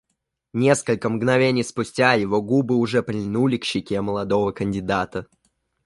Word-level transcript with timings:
Несколько 0.53 1.09
мгновений 1.09 1.61
спустя 1.61 2.13
его 2.13 2.41
губы 2.41 2.73
уже 2.75 3.03
прильнули 3.03 3.57
к 3.57 3.63
щеке 3.63 4.01
молодого 4.01 4.51
кандидата. 4.51 5.27